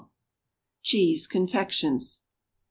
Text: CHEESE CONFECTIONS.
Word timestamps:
CHEESE 0.81 1.27
CONFECTIONS. 1.27 2.23